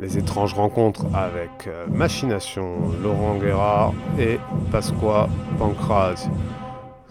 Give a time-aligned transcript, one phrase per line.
[0.00, 4.38] Les étranges rencontres avec euh, Machination, Laurent Guérard et
[4.72, 6.26] Pasqua Pancraz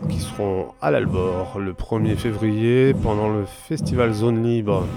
[0.09, 4.87] qui seront à l'Albor le 1er février pendant le festival Zone Libre.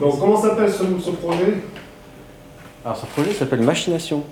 [0.00, 1.58] Donc comment s'appelle ce, ce projet?
[2.82, 4.24] Alors ce projet s'appelle Machination.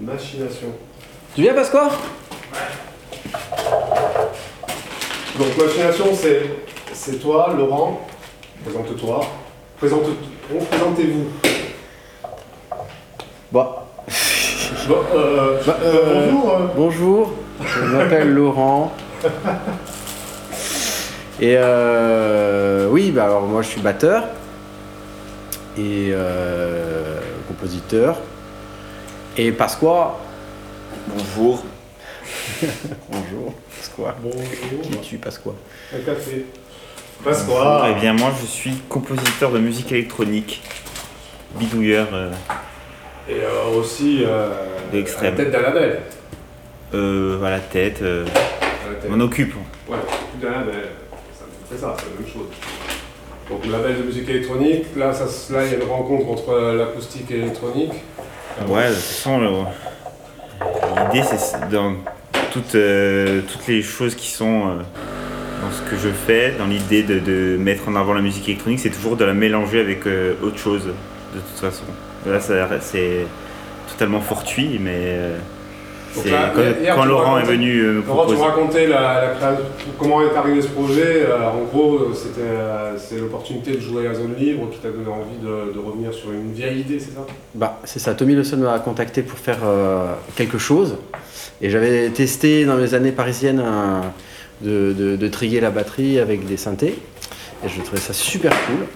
[0.00, 0.68] Machination.
[1.36, 1.90] Tu viens Pasqua?
[5.38, 6.42] Donc Machination c'est
[6.92, 8.00] c'est toi, Laurent?
[8.64, 9.20] Présente-toi.
[9.78, 10.06] Présente,
[10.70, 11.55] présentez-vous.
[13.52, 13.66] Bon.
[14.88, 16.50] Bon, euh, Bah, euh, euh, bonjour.
[16.54, 16.66] euh.
[16.76, 17.32] Bonjour,
[17.64, 18.92] je m'appelle Laurent.
[21.40, 24.24] Et euh, oui, bah alors moi je suis batteur
[25.78, 28.18] et euh, compositeur.
[29.36, 30.18] Et Pasqua.
[31.08, 31.62] Bonjour.
[33.10, 34.16] Bonjour, Pasqua.
[34.22, 34.80] Bonjour.
[34.82, 35.52] Qui es-tu, Pasqua?
[35.94, 36.46] Un café.
[37.22, 37.88] Bonjour, Pasqua.
[37.90, 40.62] eh bien moi je suis compositeur de musique électronique,
[41.58, 42.08] bidouilleur.
[43.28, 44.48] Euh, Et euh, aussi euh,
[44.92, 45.34] De l'extrême.
[45.34, 46.00] à la tête d'un label.
[46.94, 49.10] euh, à la tête, euh, À la tête.
[49.12, 49.54] on occupe.
[49.88, 49.96] Ouais,
[50.32, 50.74] tout d'un label.
[51.38, 52.48] Ça fait ça, c'est la même chose.
[53.50, 56.50] Donc le label de musique électronique, là ça là, il y a une rencontre entre
[56.50, 57.92] euh, l'acoustique et l'électronique.
[58.68, 59.66] Ouais, de toute façon,
[61.12, 61.94] l'idée c'est dans
[62.52, 64.76] toutes, euh, toutes les choses qui sont euh,
[65.62, 68.80] dans ce que je fais, dans l'idée de, de mettre en avant la musique électronique,
[68.80, 70.88] c'est toujours de la mélanger avec euh, autre chose,
[71.36, 71.84] de toute façon.
[72.26, 73.26] Là, ça- c'est
[73.92, 75.36] totalement fortuit, mais euh,
[76.30, 79.28] là, quand, hier, quand tu Laurent est venu euh, me Laurent, tu racontais la, la
[79.34, 79.58] créa-
[79.98, 81.26] comment est arrivé ce projet.
[81.28, 85.08] Euh, en gros, c'était euh, c'est l'opportunité de jouer à Zone Libre qui t'a donné
[85.08, 87.24] envie de, de revenir sur une vieille idée, c'est ça?
[87.54, 88.14] Bah, c'est ça.
[88.14, 90.96] Tommy Lawson m'a contacté pour faire euh, quelque chose.
[91.62, 94.02] Et j'avais testé dans mes années parisiennes un-
[94.62, 96.98] de, de, de triguer la batterie avec des synthés.
[97.64, 98.86] Et je trouvais ça super cool.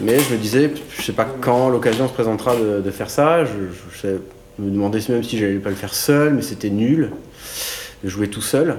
[0.00, 3.44] Mais je me disais, je sais pas quand l'occasion se présentera de, de faire ça.
[3.44, 4.08] Je,
[4.58, 7.10] me demandais même si j'allais pas le faire seul, mais c'était nul
[8.02, 8.76] de jouer tout seul.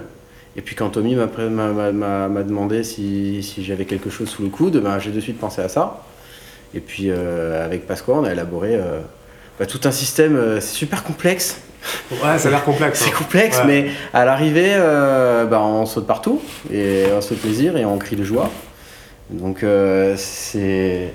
[0.56, 5.00] Et puis quand Tommy m'a demandé si, si j'avais quelque chose sous le coude, ben,
[5.00, 6.03] j'ai de suite pensé à ça.
[6.73, 9.00] Et puis euh, avec Pasqua, on a élaboré euh,
[9.59, 11.61] bah, tout un système euh, c'est super complexe.
[12.11, 13.00] Ouais, ça a l'air complexe.
[13.00, 13.17] C'est hein.
[13.17, 13.66] complexe, Ouais.
[13.67, 14.75] mais à l'arrivée,
[15.50, 16.41] bah, on saute partout
[16.73, 18.50] et on se fait plaisir et on crie de joie.
[19.30, 21.12] Donc euh, c'est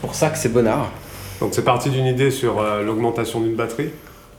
[0.00, 0.90] pour ça que c'est bonnard.
[1.40, 3.90] Donc c'est parti d'une idée sur euh, l'augmentation d'une batterie?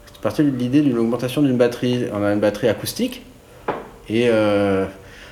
[0.06, 2.06] C'est parti de l'idée d'une augmentation d'une batterie.
[2.13, 3.25] On a une batterie acoustique
[4.09, 4.85] et euh,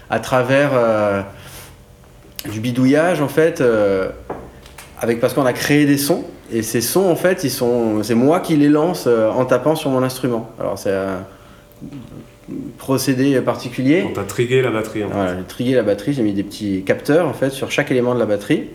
[0.09, 1.21] à travers euh,
[2.49, 4.09] du bidouillage, en fait, euh,
[5.01, 8.15] avec parce qu'on a créé des sons et ces sons, en fait, ils sont, c'est
[8.15, 10.49] moi qui les lance euh, en tapant sur mon instrument.
[10.59, 10.95] Alors c'est
[12.77, 14.05] procédé particulier.
[14.09, 15.03] On t'a trigué la batterie.
[15.03, 15.09] En.
[15.09, 18.13] Voilà, j'ai trié la batterie, j'ai mis des petits capteurs en fait sur chaque élément
[18.13, 18.69] de la batterie.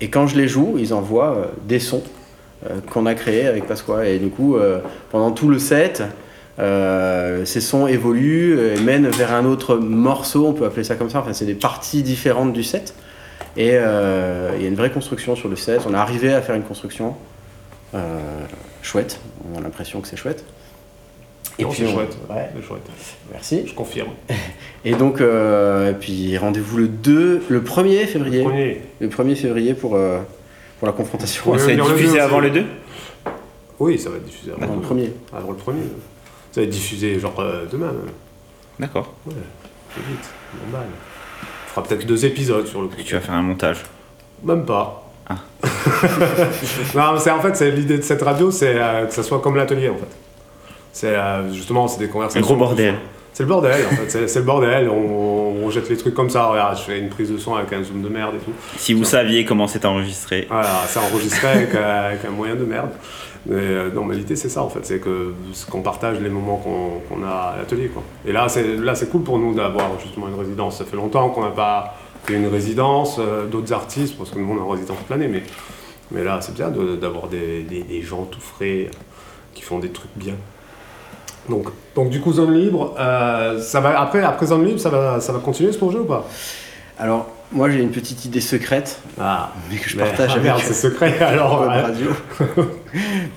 [0.00, 2.02] Et quand je les joue, ils envoient euh, des sons
[2.66, 4.06] euh, qu'on a créés avec Pasqua.
[4.06, 4.80] Et du coup, euh,
[5.10, 6.02] pendant tout le set,
[6.58, 11.18] ces sons évoluent et mènent vers un autre morceau, on peut appeler ça comme ça.
[11.18, 12.94] Enfin, c'est des parties différentes du set.
[13.56, 15.80] Et il y a une vraie construction sur le set.
[15.88, 17.16] On est arrivé à faire une construction
[18.82, 19.18] chouette.
[19.52, 20.44] On a l'impression que c'est chouette.
[21.60, 22.16] Non, c'est on- chouette.
[22.28, 22.82] Ouais, C'est chouette.
[23.32, 23.62] merci.
[23.66, 24.08] Je confirme.
[24.84, 28.42] Et donc, euh, et puis rendez-vous le 2, le 1er février.
[28.42, 28.82] Premier.
[29.00, 30.18] Le 1er février pour, euh,
[30.78, 31.50] pour la confrontation.
[31.52, 31.58] Ouais.
[31.58, 32.64] Ça va être le diffusé deux avant le 2
[33.78, 35.10] Oui, ça va être diffusé avant, Avant le premier.
[35.32, 35.80] avant le premier.
[36.52, 37.86] Ça va être diffusé genre euh, demain.
[37.86, 38.12] même.
[38.78, 39.14] D'accord.
[39.26, 39.32] Ouais,
[39.94, 40.28] c'est vite,
[40.64, 40.86] normal.
[41.66, 42.96] On fera peut-être deux épisodes sur le coup.
[42.98, 43.78] Et tu vas faire un montage?
[44.42, 45.10] Même pas.
[45.30, 45.36] Ah.
[46.94, 49.56] non, c'est en fait c'est l'idée de cette radio, c'est euh, que ça soit comme
[49.56, 50.04] l'atelier en fait.
[50.94, 52.40] C'est euh, justement c'est des Un conversations.
[52.46, 52.94] gros bordel.
[53.34, 54.88] C'est le bordel en fait, c'est, le bordel.
[54.88, 56.46] On, on jette les trucs comme ça.
[56.46, 58.52] Regarde, je fais une prise de son avec un zoom de merde et tout.
[58.76, 62.64] Si vous saviez comment c'est enregistré, Voilà, c'est enregistré avec, euh, avec un moyen de
[62.64, 62.90] merde.
[63.46, 67.56] Mais euh, l'idée c'est ça en fait, c'est qu'on partage les moments qu'on, a à
[67.58, 68.02] l'atelier quoi.
[68.24, 70.78] Et là c'est là c'est cool pour nous d'avoir justement une résidence.
[70.78, 71.94] Ça fait longtemps qu'on n'a pas
[72.24, 75.28] fait une résidence, euh, d'autres artistes parce que nous on est en résidence toute l'année,
[75.28, 75.42] mais
[76.12, 78.88] mais là c'est bien de- d'avoir des, des- des gens tout frais
[79.54, 80.34] qui font des trucs bien.
[81.48, 85.20] Donc donc du coup zone libre, euh, ça va après après zone libre ça va
[85.20, 86.26] ça va continuer ce projet ou pas?
[86.98, 90.62] Alors, moi j'ai une petite idée secrète, Ah, mais que je mais- partage ah, avec
[90.64, 91.62] c'est secret alors.
[91.62, 91.80] Ouais.
[91.82, 92.06] Radio.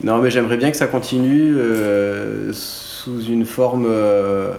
[0.03, 4.53] non, mais j'aimerais bien que ça continue euh, sous une forme euh,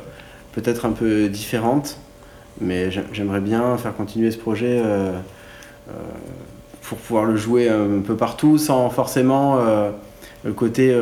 [0.53, 1.97] peut-être un peu différente.
[2.61, 4.83] Mais j'ai- j'aimerais bien faire continuer ce projet
[6.83, 9.59] pour pouvoir le jouer un peu partout sans forcément
[10.45, 10.93] le côté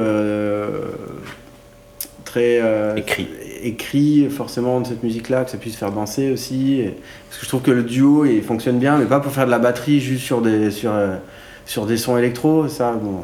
[2.36, 3.28] très euh, Écrit.
[3.62, 6.80] écrit forcément de cette musique-là, que ça puisse faire danser aussi.
[6.80, 6.94] Et-
[7.28, 9.50] Parce que je trouve que le duo il fonctionne bien, mais pas pour faire de
[9.50, 11.16] la batterie juste sur des, sur, euh,
[11.64, 12.68] sur des sons électro.
[12.68, 13.20] Ça, bon,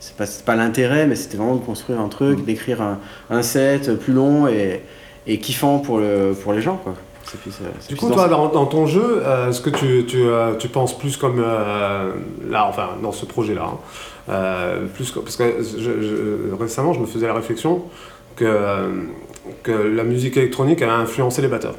[0.00, 2.98] c'est pas, c'est pas l'intérêt, mais c'était vraiment de construire un truc, d'écrire un,
[3.30, 4.80] un set plus long et,
[5.26, 6.76] et kiffant pour, le, pour les gens.
[6.82, 6.94] Quoi.
[7.42, 7.52] Plus,
[7.90, 10.68] Du coup, dans toi, dans, dans ton jeu, euh, est-ce que tu, tu, euh, tu
[10.68, 12.12] penses plus comme euh,
[12.48, 13.78] là, enfin, dans ce projet-là, hein,
[14.30, 17.82] euh, plus que- parce que je- je- récemment, je me faisais la réflexion
[18.38, 18.88] que, euh,
[19.62, 21.74] que la musique électronique a influencé les batteurs,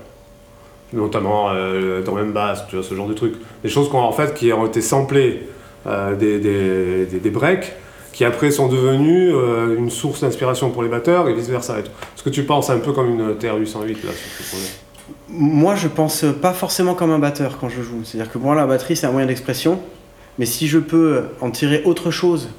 [0.94, 4.52] notamment euh, dans même basse, ce genre de trucs, des choses qu'on en fait qui
[4.52, 5.48] ont été samplées
[5.88, 7.72] euh, des, des, des, breaks
[8.12, 11.80] qui après sont devenus euh, une source d'inspiration pour les batteurs et vice versa.
[11.80, 14.68] Est-ce que tu penses un peu comme une TR-808 là sur ce projet?
[15.30, 18.04] Moi, je pense pas forcément comme un batteur quand je joue.
[18.04, 19.80] C'est-à-dire que moi, la batterie, c'est un moyen d'expression.
[20.38, 22.50] Mais si je peux en tirer autre chose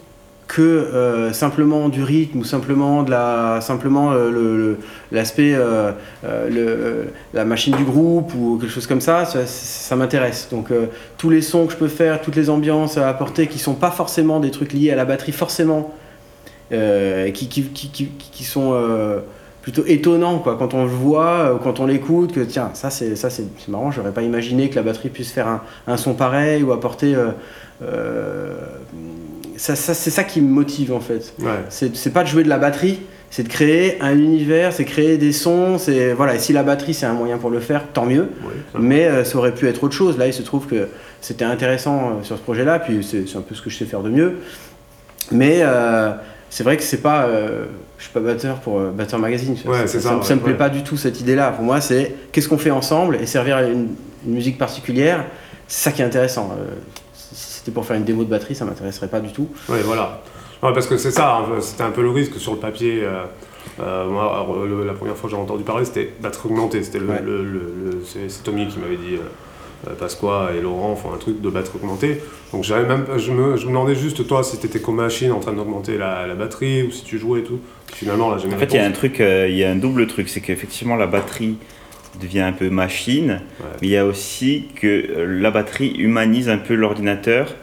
[0.50, 4.74] que euh, simplement du rythme ou simplement de la simplement euh,
[5.12, 5.92] l'aspect euh,
[7.32, 10.48] la machine du groupe ou quelque chose comme ça ça, m'intéresse.
[10.50, 10.70] Donc
[11.18, 13.92] tous les sons que je peux faire toutes les ambiances à apporter qui sont pas
[13.92, 15.94] forcément des trucs liés à la batterie forcément
[16.70, 18.74] qui, qui, qui, qui, sont
[19.62, 20.56] plutôt étonnants quoi.
[20.58, 24.12] Quand on le voit quand on l'écoute que tiens ça c'est ça c'est marrant j'aurais
[24.12, 27.14] pas imaginé que la batterie puisse faire un, un son pareil ou apporter
[29.60, 31.50] ça, ça, c'est ça qui me motive en fait Ouais.
[31.68, 33.00] c'est pas de jouer de la batterie
[33.32, 36.94] c'est de créer un univers c'est créer des sons c'est voilà et si la batterie
[36.94, 38.28] c'est un moyen pour le faire tant mieux
[38.72, 38.78] ça.
[38.80, 40.88] mais euh, ça aurait pu être autre chose là il se trouve que
[41.20, 43.84] c'était intéressant euh, sur ce projet là puis c'est un peu ce que je sais
[43.84, 44.36] faire de mieux
[45.30, 46.10] mais euh,
[46.48, 47.28] c'est vrai que c'est pas
[47.98, 49.52] je suis pas batteur pour batteur magazine.
[49.66, 51.80] Ouais, ça, me- ouais, ça me plaît pas du tout cette idée là pour moi
[51.82, 53.88] c'est qu'est-ce qu'on fait ensemble et servir à une,
[54.26, 55.24] une musique particulière
[55.68, 56.50] c'est ça qui est intéressant
[57.34, 60.22] si c'était pour faire une démo de batterie ça m'intéresserait pas du tout Oui, voilà.
[60.62, 63.00] Ouais, parce que c'est ça, hein, c'était un peu le risque sur le papier.
[63.02, 63.22] euh,
[63.80, 66.82] euh, moi, alors, le- la première fois que j'ai entendu parler, c'était batterie augmentée.
[66.82, 67.22] C'était le, Ouais.
[67.24, 71.40] le- le- le- c'est Tommy qui m'avait dit, euh, Pasqua et Laurent font un truc
[71.40, 72.20] de batterie augmentée.
[72.52, 75.40] Donc j'avais même, je me, je me demandais juste, toi, si t'étais comme machine en
[75.40, 77.60] train d'augmenter la, la batterie ou si tu jouais et tout.
[77.94, 78.98] Finalement, là, j'ai En fait, il y a un réponse.
[78.98, 81.56] truc, euh, il y a un double truc, c'est qu'effectivement la batterie
[82.18, 83.40] devient un peu machine,
[83.80, 87.54] mais il y a aussi que euh, la batterie humanise un peu l'ordinateur.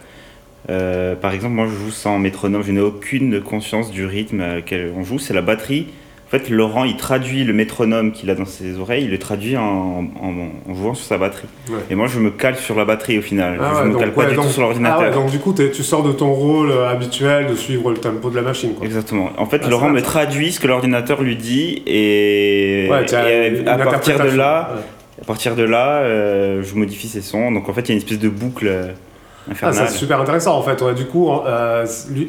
[0.70, 4.56] Euh, par exemple, moi je joue sans métronome, je n'ai aucune conscience du rythme à
[4.56, 5.88] lequel on joue, c'est la batterie.
[6.28, 9.56] En fait, Laurent, il traduit le métronome qu'il a dans ses oreilles, il le traduit
[9.56, 9.64] en,
[10.22, 11.48] en- en jouant sur sa batterie.
[11.70, 11.78] Ouais.
[11.90, 13.58] Et moi, je me cale sur la batterie au final.
[13.62, 15.04] Ah je ouais, me donc, cale pas ouais, du donc- tout sur l'ordinateur.
[15.08, 18.30] Ah donc du coup, tu sors de ton rôle euh, habituel de suivre le tempo
[18.30, 18.74] de la machine.
[18.74, 18.86] Quoi.
[18.86, 19.30] Exactement.
[19.38, 24.20] En fait, Ah, Laurent me traduit ce que l'ordinateur lui dit et, une à partir
[24.20, 24.72] de là,
[25.22, 27.54] à partir de là, euh, je modifie ses sons.
[27.54, 28.88] Donc en fait, il y a une espèce de boucle euh,
[29.62, 30.82] Ah, c'est super intéressant en fait.
[30.82, 31.86] Ouais, du coup, euh,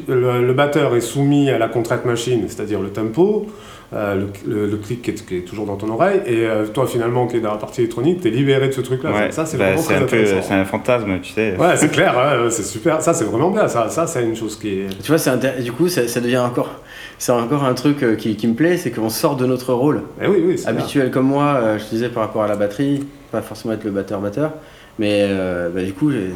[0.07, 3.47] le, le batteur est soumis à la contrainte machine, c'est-à-dire le tempo,
[3.91, 6.85] le, le- le clic qui est, qui est toujours dans ton oreille, et euh, toi
[6.85, 9.11] finalement qui est dans la partie électronique, t'es libéré de ce truc-là.
[9.11, 10.47] Ouais, ça, c'est bah, vraiment c'est très un peu, intéressant.
[10.47, 11.55] c'est un fantasme, tu sais.
[11.57, 12.15] Ouais, c'est clair,
[12.51, 13.01] c'est super.
[13.01, 13.67] Ça, c'est vraiment bien.
[13.67, 14.87] Ça, ça c'est une chose qui est.
[15.03, 16.69] tu vois du coup ça, ça devient encore
[17.17, 20.03] c'est encore un truc euh, qui, qui me plaît c'est qu'on sort de notre rôle
[20.21, 20.81] Eh oui, oui, c'est bien.
[20.81, 23.91] habituel comme moi, euh, je disais par rapport à la batterie, pas forcément être le
[23.91, 24.51] batteur-batteur,
[24.99, 26.31] mais euh, bah, du coup, j'ai-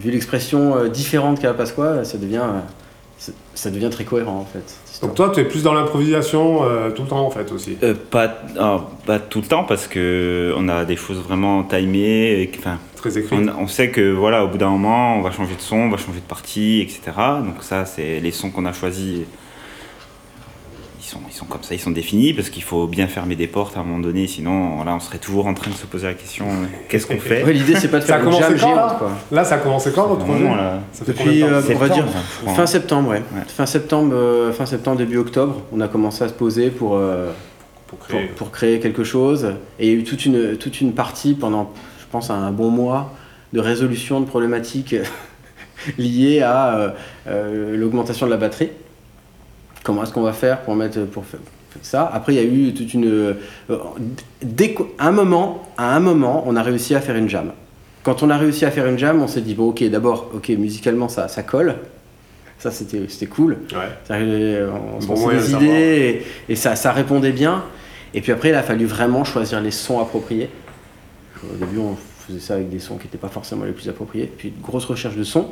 [0.00, 2.60] vu l'expression euh, différente qu'a Pasqua, ça devient, euh,
[3.54, 4.64] ça- devient très cohérent en fait.
[5.02, 7.76] Donc toi, tu es plus dans l'improvisation euh, tout le temps en fait aussi.
[7.82, 12.40] Euh, pas, ah, pas tout le temps parce que on a des choses vraiment timées.
[12.42, 13.36] et que- Enfin, Très écrit.
[13.36, 15.88] on, on sait que voilà, au bout d'un moment, on va changer de son, on
[15.90, 17.00] va changer de partie, etc.
[17.44, 19.20] Donc ça, c'est les sons qu'on a choisis.
[21.08, 23.46] Ils sont, ils sont comme ça, ils sont définis parce qu'il faut bien fermer des
[23.46, 26.06] portes à un moment donné, sinon voilà, on serait toujours en train de se poser
[26.06, 26.44] la question
[26.90, 27.42] qu'est-ce qu'on fait?
[27.44, 28.56] Ouais, L'idée c'est pas de faire une jam quand, là?
[28.56, 29.10] géante quoi.
[29.32, 30.44] Là, ça a commencé quand votre projet?
[30.44, 32.04] là, Depuis, euh, on va dire
[32.54, 33.22] fin septembre, ouais.
[33.34, 33.42] Ouais.
[33.46, 37.30] Fin septembre, euh, fin septembre, début octobre, on a commencé à se poser pour, euh,
[37.86, 39.54] pour pour, créer pour créer quelque chose.
[39.78, 42.68] Et il y a eu toute une, toute une partie pendant, je pense, un bon
[42.68, 43.14] mois
[43.54, 44.94] de résolution de problématiques
[45.98, 46.90] liées à euh,
[47.28, 48.70] euh, l'augmentation de la batterie.
[49.88, 51.40] Comment est-ce qu'on va faire pour mettre pour faire
[51.80, 53.06] ça Après, il y a eu toute une.
[53.06, 53.32] euh,
[54.42, 57.52] dès un moment, à un moment, on a réussi à faire une jam.
[58.02, 60.50] Quand on a réussi à faire une jam, on s'est dit bon, ok, d'abord, ok,
[60.50, 61.76] musicalement, ça, ça colle.
[62.58, 63.60] Ça, c'était c'était cool.
[63.72, 63.78] Ouais.
[64.10, 67.64] Euh, on se Bon des idées et, et ça, ça répondait bien.
[68.12, 70.50] Et puis après, il a fallu vraiment choisir les sons appropriés.
[71.42, 74.30] Au début, on faisait ça avec des sons qui n'étaient pas forcément les plus appropriés.
[74.36, 75.48] Puis une grosse recherche de sons.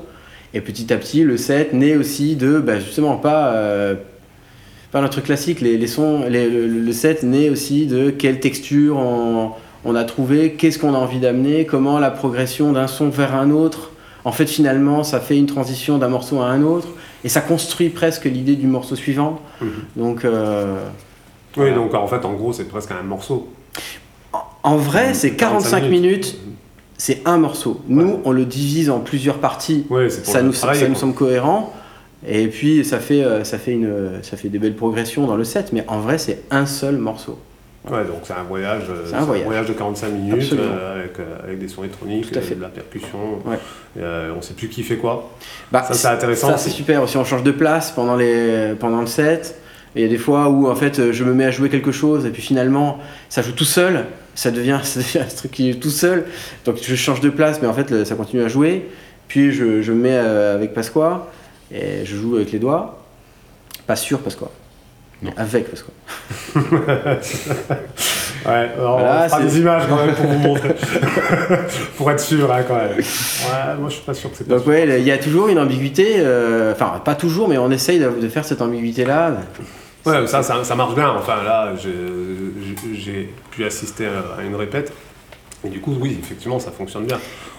[0.52, 3.94] Et petit à petit, le set naît aussi de, bah, justement, pas, euh,
[5.00, 5.60] pas un truc classique.
[5.60, 9.50] Les, les sons, les- le, le set naît aussi de quelle texture on,
[9.84, 13.50] on a trouvé, qu'est-ce qu'on a envie d'amener, comment la progression d'un son vers un
[13.50, 13.90] autre.
[14.24, 16.88] En fait, finalement, ça fait une transition d'un morceau à un autre.
[17.24, 19.40] Et ça construit presque l'idée du morceau suivant.
[19.60, 19.68] Mhm.
[19.96, 20.76] Donc, euh,
[21.56, 23.48] Oui, donc en fait, en gros, c'est presque un morceau.
[24.32, 26.38] en, en vrai, c'est 45 minutes,
[26.96, 27.80] c'est un morceau.
[27.88, 28.18] Nous, Ouais.
[28.24, 29.84] on le divise en plusieurs parties.
[29.90, 31.72] Ouais, Ça nous, ça nous semble cohérent.
[32.28, 35.44] Et puis ça fait, euh, ça, fait une, ça fait des belles progressions dans le
[35.44, 37.38] set, mais en vrai c'est un seul morceau.
[37.88, 39.66] Ouais, donc c'est un voyage, euh, C'est un voyage.
[39.66, 42.54] de 45 minutes euh, avec, euh, avec des sons électroniques, Tout à fait.
[42.54, 43.18] euh, de la percussion.
[43.44, 43.58] Ouais.
[44.36, 45.30] On sait plus qui fait quoi.
[45.70, 47.16] Bah, Ça, c'est intéressant Ça, c'est super aussi.
[47.16, 49.60] On change de place pendant, les, pendant le set.
[49.94, 51.92] Et il y a des fois où en fait je me mets à jouer quelque
[51.92, 54.04] chose et puis finalement ça joue tout seul.
[54.34, 56.24] Ça devient, ça devient un truc qui est tout seul.
[56.64, 58.88] Donc je change de place, mais en fait ça continue à jouer.
[59.28, 61.30] Puis je, je me mets avec Pasqua
[61.72, 62.98] et je joue avec les doigts.
[63.86, 64.50] Pas sur Pasqua,
[65.22, 65.92] mais avec Pasqua.
[68.44, 70.68] Ouais, alors, Voilà, on fera des images quand même pour vous montrer.
[71.96, 72.92] pour être sûr, hein, quand même.
[72.96, 75.58] Ouais, moi je suis pas sûr que c'est Donc ouais, il y a toujours une
[75.58, 76.16] ambiguïté.
[76.18, 79.32] euh, Enfin, pas toujours, mais on essaye de, de faire cette ambiguïté-là.
[80.04, 81.10] Ouais, ça, ça, ça marche bien.
[81.18, 81.72] Enfin, là,
[82.94, 84.92] j'ai pu assister à une répète.
[85.64, 87.18] Et du coup, oui, effectivement, ça fonctionne bien.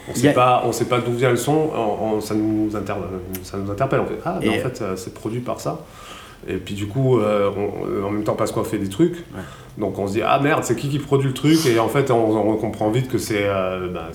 [0.10, 1.70] On y sait a- pas, on sait pas d'où vient le son.
[1.76, 2.94] on- on- ça, nous inter-
[3.44, 4.00] ça nous interpelle.
[4.02, 5.80] On fait ah, mais Et- en fait, euh, c'est produit par ça.
[6.48, 9.26] Et puis du coup, euh, on- en même temps, Pasqua fait des trucs.
[9.78, 11.66] Donc on se dit ah merde, c'est qui qui produit le truc?
[11.66, 14.10] Et en fait, on, on comprend vite que c'est euh, bah,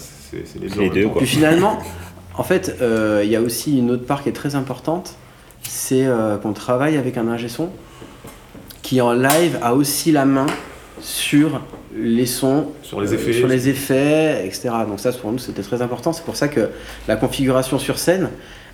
[0.60, 0.80] les deux.
[0.80, 1.18] Les deux, quoi.
[1.18, 1.78] Puis finalement,
[2.36, 5.14] en fait, euh, il y a aussi une autre part qui est très importante,
[5.62, 7.68] c'est euh, qu'on travaille avec un ingé son
[8.82, 10.46] qui en live a aussi la main
[11.00, 11.60] sur
[11.96, 13.32] les sons, Sur les euh, effets.
[13.32, 14.70] sur les effets, etc.
[14.88, 16.12] Donc ça, pour nous, c'était très important.
[16.12, 16.68] C'est pour ça que
[17.08, 18.30] la configuration sur scène,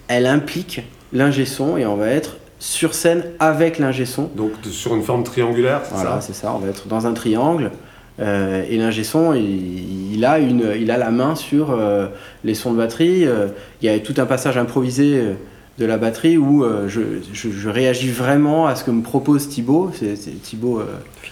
[0.08, 0.82] elle implique
[1.12, 4.24] l'ingé son et on va être sur scène avec l'ingé son.
[4.36, 6.20] Donc sur une forme triangulaire, c'est Voilà, ça?
[6.20, 6.52] c'est ça.
[6.54, 7.70] On va être dans un triangle.
[8.20, 12.08] euh, et l'ingé son, il, il a une, il a la main sur euh,
[12.44, 13.24] les sons de batterie.
[13.26, 13.46] euh,
[13.80, 15.22] il y a tout un passage improvisé
[15.78, 17.00] de la batterie où euh, je,
[17.32, 19.90] je- je réagis vraiment à ce que me propose Thibaut.
[19.94, 20.84] C'est c'est Thibaut, euh,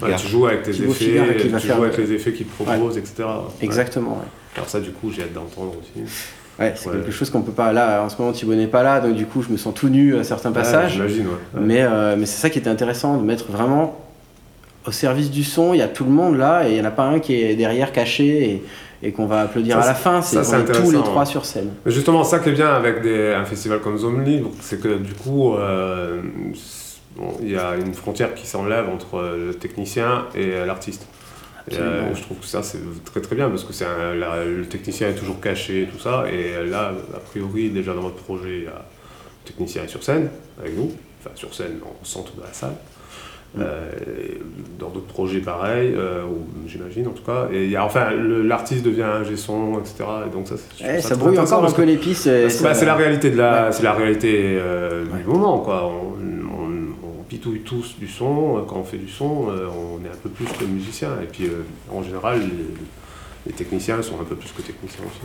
[0.03, 2.13] Ouais, tu joues avec tes Thibaut effets, Figard, qui tu joues faire avec le- les
[2.13, 3.15] effets qu'il propose, etc.
[3.25, 3.25] Ouais.
[3.63, 4.13] exactement.
[4.13, 4.29] ouais.
[4.57, 6.05] Alors ça, du coup, j'ai hâte d'entendre aussi.
[6.59, 6.97] Ouais, c'est Ouais.
[6.97, 7.73] quelque chose qu'on peut pas.
[7.73, 9.89] Là, en ce moment, Thibaut n'est pas là, donc du coup, je me sens tout
[9.89, 10.93] nu à certains Ouais, passages.
[10.93, 11.33] J'imagine, ouais.
[11.55, 11.61] Ouais.
[11.63, 13.99] Mais, euh, mais c'est ça qui était intéressant, de mettre vraiment
[14.87, 15.75] au service du son.
[15.75, 17.35] Il y a tout le monde là, et il n'y en a pas un qui
[17.35, 18.63] est derrière caché et,
[19.03, 20.23] et qu'on va applaudir Ça, à la fin.
[20.23, 21.71] C'est c'est on est tous les trois sur scène.
[21.85, 25.13] Mais justement, ça qui est bien avec des- un festival comme Libre, c'est que du
[25.15, 26.21] coup, euh,
[27.17, 31.07] bon, il y a une frontière qui s'enlève entre euh, le technicien et euh, l'artiste.
[31.73, 35.15] Euh, je trouve que ça c'est très très bien parce que c'est le technicien est
[35.17, 36.25] toujours caché et tout ça.
[36.31, 40.03] Et là, a priori, déjà dans votre projet, il y a le technicien est sur
[40.05, 40.29] scène
[40.61, 42.75] avec nous, enfin sur scène au centre de la salle.
[43.59, 43.91] Euh,
[44.79, 46.25] dans d'autres projets pareils, euh,
[46.67, 47.49] j'imagine en tout cas.
[47.51, 50.05] Et il y a, enfin, l'artiste devient un son, etc.
[50.27, 52.25] Et donc ça, trouve Eh, ça très brouille encore un parce peu les pistes.
[52.51, 53.73] ça- bah, c'est la réalité de la, Ouais.
[53.73, 55.21] c'est la réalité euh, Ouais.
[55.23, 55.87] du moment quoi.
[55.87, 56.13] On,
[56.53, 56.67] on-
[57.21, 58.63] on pitouille tous du son.
[58.69, 61.09] Quand on fait du son, euh, on est un peu plus que musicien.
[61.23, 61.49] Et puis
[61.91, 62.47] en général, les,
[63.47, 65.21] les techniciens sont un peu plus que techniciens aussi.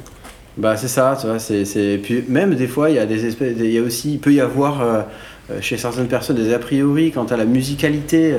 [0.57, 3.25] Bah c'est ça, tu vois, c'est, c'est- Puis même des fois, il y a des
[3.25, 5.01] espèces, il y a aussi, il peut y avoir euh,
[5.49, 8.35] euh, chez certaines personnes des a priori quant à la musicalité,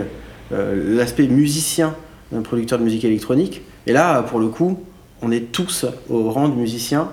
[0.52, 1.94] euh, l'aspect musicien
[2.30, 3.62] d'un producteur de musique électronique.
[3.86, 4.78] Et là, pour le coup,
[5.22, 7.08] on est tous au rang de musicien.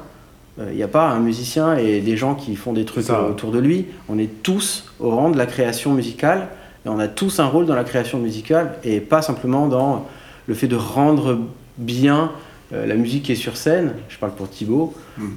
[0.59, 3.23] Euh, Il n'y a pas un musicien et des gens qui font des trucs ça.
[3.23, 3.85] autour de lui.
[4.09, 6.49] On est tous au rang de la création musicale
[6.85, 10.05] et on a tous un rôle dans la création musicale et pas simplement dans
[10.47, 11.39] le fait de rendre
[11.77, 12.31] bien
[12.73, 13.93] euh, la musique qui est sur scène.
[14.09, 14.93] Je parle pour Thibaut.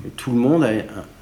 [0.07, 0.69] Et tout le monde a,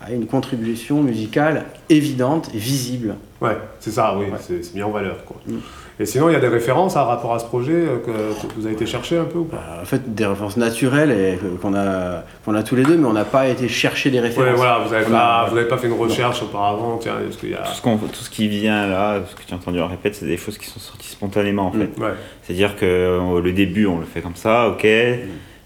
[0.07, 3.14] a une contribution musicale évidente et visible.
[3.40, 4.38] Ouais, c'est ça, oui, Ouais.
[4.38, 5.37] c'est, mis en valeur quoi.
[5.47, 5.57] Mm.
[5.99, 8.11] Et sinon, il y a des références à rapport à ce projet euh, que,
[8.47, 9.57] que vous avez été chercher un peu ou pas?
[9.57, 12.97] Euh, en fait, des références naturelles et que- qu'on a, qu'on a tous les deux,
[12.97, 14.50] mais on n'a pas été chercher des références.
[14.50, 15.43] Ouais, voilà, vous n'avez pas,
[15.75, 17.59] a- fait une recherche auparavant, tiens, est-ce qu'il y a.
[17.62, 20.14] Tout ce, qu'on- tout ce qui vient là, ce que tu as entendu en répète,
[20.14, 21.99] c'est des choses qui sont sorties spontanément en fait.
[21.99, 22.02] Mm.
[22.02, 22.12] Ouais,
[22.43, 24.87] C'est-à-dire que euh, le début, on le fait comme ça, ok,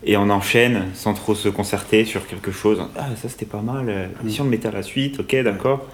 [0.06, 2.82] et on enchaîne sans trop se concerter sur quelque chose.
[2.96, 4.28] Ah, ça c'était pas mal, euh, Mm.
[4.30, 5.86] si on le mettait à la suite, ok, d'accord.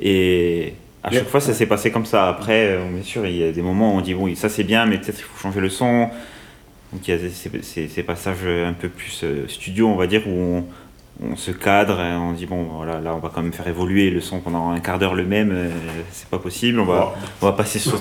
[0.00, 2.28] Et à chaque fois, ça s'est passé comme ça.
[2.28, 4.64] Après, euh, bien sûr, il y a des moments où on dit, bon, ça c'est
[4.64, 6.08] bien, mais peut-être il faut changer le son.
[6.92, 7.18] Donc il y a
[7.62, 10.64] ces- ces passages un peu plus euh, studio, on va dire, où on,
[11.22, 14.10] on se cadre, et on dit, bon, voilà, là on va quand même faire évoluer
[14.10, 15.68] le son pendant un quart d'heure le même, euh,
[16.10, 17.98] c'est pas possible, on va, on va passer sur.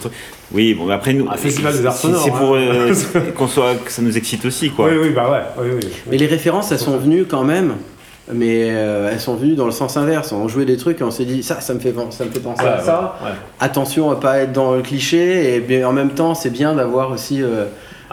[0.52, 2.60] Oui, bon, mais après, nous, c'est- c'est pour hein.
[2.60, 2.94] euh,
[3.38, 4.88] qu'on soit, que ça nous excite aussi, quoi.
[4.90, 5.90] Oui, oui, bah ouais, oui, oui.
[6.10, 7.76] Mais les références, elles sont venues quand même,
[8.34, 10.32] mais euh, elles sont venues dans le sens inverse.
[10.32, 12.40] On jouait des trucs et on s'est dit, ça, ça me fait, ça me fait
[12.40, 13.20] penser à Ouais, ça.
[13.24, 13.32] ouais.
[13.60, 17.12] Attention à pas être dans le cliché, et bien, en même temps, c'est bien d'avoir
[17.12, 17.42] aussi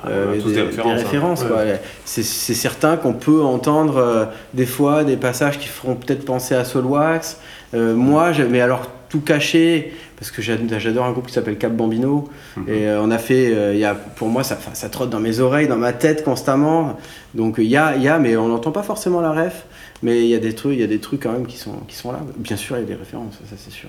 [0.06, 1.46] euh, des références, hein.
[1.48, 1.56] quoi.
[1.58, 1.80] Ouais.
[2.04, 6.54] C'est c'est certain qu'on peut entendre euh, des fois des passages qui feront peut-être penser
[6.54, 7.38] à Solwax.
[7.74, 11.56] Euh, moi, j'ai- mais alors tout caché parce que j'a- j'adore un groupe qui s'appelle
[11.58, 12.64] Cap Bambino Mhm.
[12.68, 14.56] et euh, on a fait, euh, il y a, pour moi ça,
[14.90, 16.96] trotte dans mes oreilles, dans ma tête constamment.
[17.34, 19.64] Donc il y a, il y a, mais on n'entend pas forcément la ref.
[20.02, 21.74] Mais il y a des trucs, il y a des trucs quand même qui sont,
[21.88, 22.20] qui sont là.
[22.38, 23.88] Bien sûr, il y a des références, ça c'est sûr.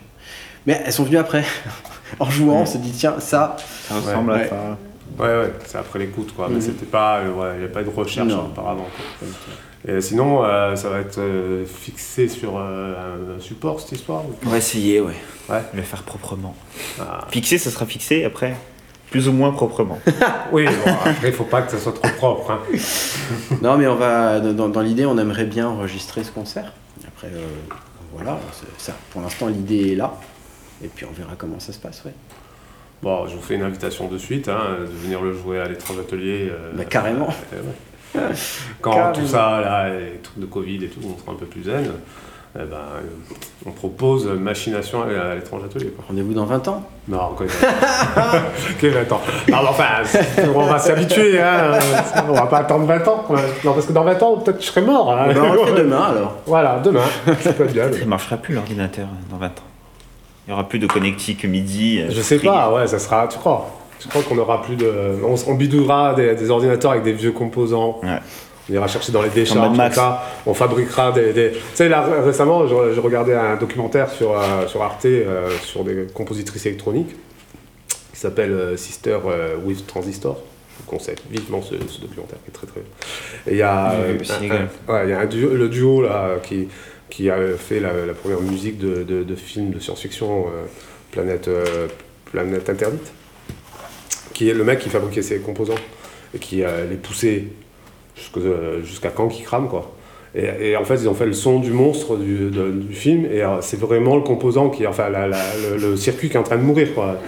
[0.67, 1.43] Mais elles sont venues après.
[2.19, 3.55] en jouant, on se dit tiens ça.
[3.87, 4.43] Ça ressemble Ouais.
[4.43, 4.77] à ça.
[5.19, 6.47] Ouais, ouais, c'est après l'écoute, quoi.
[6.49, 6.61] Mais Mhm.
[6.61, 8.45] c'était pas, euh, ouais, il n'y avait pas de recherche Non.
[8.45, 8.87] auparavant.
[9.19, 9.27] quoi.
[9.87, 14.33] Et sinon, euh, ça va être euh, fixé sur euh, un support cette histoire ou-
[14.45, 15.15] On va essayer, ouais.
[15.49, 15.61] Ouais.
[15.73, 16.55] Le faire proprement.
[16.99, 17.25] Ah.
[17.29, 18.55] Fixé, ça sera fixé après.
[19.09, 19.99] Plus ou moins proprement.
[20.53, 22.51] Oui, bon, après, il faut pas que ça soit trop propre.
[22.51, 22.59] hein.
[23.61, 26.71] Non, mais on va dans, dans l'idée, on aimerait bien enregistrer ce concert.
[27.07, 27.45] Après, euh,
[28.13, 28.39] voilà,
[28.77, 30.13] ça, pour l'instant, l'idée est là.
[30.83, 32.13] Et puis on verra comment ça se passe, ouais.
[33.03, 35.97] Bon, je vous fais une invitation de suite, hein, de venir le jouer à l'étrange
[35.99, 36.49] atelier.
[36.51, 37.29] euh, Bah, carrément.
[37.53, 38.21] euh, ouais.
[38.81, 39.13] Quand Carrément.
[39.13, 41.89] tout ça, là, les trucs de Covid et tout, on sera un peu plus zen,
[42.55, 42.99] eh ben, euh,
[43.65, 45.91] on propose machination à l'étrange atelier.
[46.07, 46.83] Rendez-vous dans 20 ans.
[47.07, 47.45] Non, quoi.
[48.79, 49.21] Quel attends.
[49.51, 49.85] Ah, bah, enfin,
[50.53, 51.71] on va s'habituer, hein.
[52.27, 53.23] On va pas attendre 20 ans.
[53.25, 53.39] quoi.
[53.63, 55.11] Non, parce que dans 20 ans, peut-être que je serai mort.
[55.11, 55.27] hein.
[55.29, 56.35] Eh ben, on le fait demain alors.
[56.45, 57.05] Voilà, demain.
[57.39, 57.91] Ça peut être bien.
[57.99, 59.51] Ça marchera plus l'ordinateur dans 20 ans.
[60.47, 62.01] Il n'y aura plus de connectique midi.
[62.01, 63.27] euh, Je sais pas, ouais, ça sera.
[63.27, 63.69] Tu crois?
[63.99, 64.91] Tu crois qu'on aura plus de.
[65.23, 67.99] On, on bidouillera des, des ordinateurs avec des vieux composants.
[68.01, 68.17] Ouais.
[68.69, 70.23] On ira chercher dans les décharges, tout ça.
[70.47, 71.33] On fabriquera des.
[71.33, 75.49] des- Tu sais, là, récemment, je, je regardais un documentaire sur, euh, sur Arte euh,
[75.63, 77.15] sur des compositrices électroniques
[78.13, 79.17] qui s'appelle euh, Sister
[79.63, 80.37] with Transistor.
[80.79, 82.89] Je vous conseille vivement ce, ce documentaire qui est très très bien.
[83.47, 84.17] Et il y a, euh,
[84.87, 86.67] un- ouais, y a un duo, le duo là, qui,
[87.11, 90.65] qui a fait la, première musique de, film de science-fiction euh,
[91.11, 91.87] Planète, euh,
[92.25, 93.11] Planète Interdite,
[94.33, 95.75] qui est le mec qui fabriquait ses composants
[96.33, 97.43] et qui euh, les poussait
[98.83, 99.93] jusqu'à quand qui crame quoi.
[100.33, 102.49] Et, en fait, ils ont fait le son du monstre du,
[102.93, 106.43] film, et c'est vraiment le composant qui, enfin, la- le, le circuit qui est en
[106.43, 107.19] train de mourir, quoi.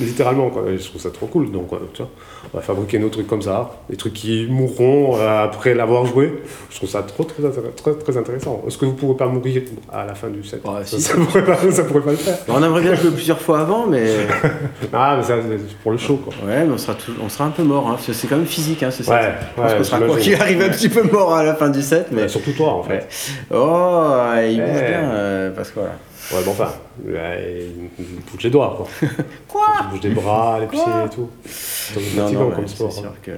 [0.00, 0.64] Littéralement, quoi.
[0.76, 1.50] Je trouve ça trop cool.
[1.52, 2.10] Donc, tu vois,
[2.52, 6.42] on va fabriquer nos trucs comme ça, des trucs qui mourront euh, après l'avoir joué.
[6.70, 8.62] Je trouve ça trop, très, très, très intéressant.
[8.66, 10.60] Est-ce que vous pourrez pas mourir à la fin du set?
[10.64, 11.00] Ouais, ça, si.
[11.02, 12.38] ça pourrait pas, ça pourrait pas le faire.
[12.48, 14.06] On aimerait bien jouer plusieurs fois avant, mais
[14.92, 16.32] Ah, mais ça, c'est pour le show, quoi.
[16.46, 18.36] ouais, mais on sera, tout- on sera un peu mort, hein, parce que c'est quand
[18.36, 19.12] même physique, hein, ce set.
[19.12, 19.20] Ouais,
[19.56, 21.68] Je pense ouais, qu'on sera quoi qu'il arrive un petit peu mort à la fin
[21.68, 23.06] du set, mais Mais surtout toi, en fait.
[23.52, 24.14] Oh,
[24.48, 25.92] il bouge bien, euh, parce que voilà.
[26.32, 26.72] Ouais, bon, enfin,
[27.04, 27.66] ouais,
[27.98, 29.08] il bouge les doigts, quoi.
[29.48, 31.28] Quoi Il bouge les bras, les pieds et tout.
[31.44, 32.92] C'est Non, non, comme sport.
[32.92, 33.02] c'est hein.
[33.02, 33.32] sûr que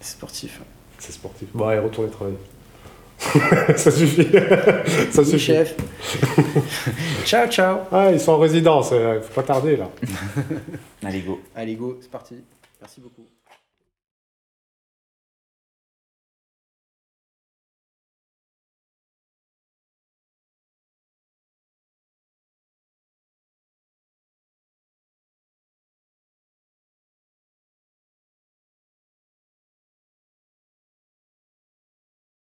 [0.00, 0.60] c'est sportif.
[0.98, 1.48] C'est sportif.
[1.52, 2.38] Bon, allez, retournez travailler.
[3.76, 4.28] ça suffit.
[5.10, 5.38] ça suffit.
[5.38, 5.74] chef.
[7.24, 7.78] ciao, ciao.
[7.90, 9.90] Ah, ils sont en résidence, euh, faut pas tarder là.
[11.02, 11.40] Allez, go.
[11.54, 12.36] Allez, go, c'est parti.
[12.80, 13.26] Merci beaucoup.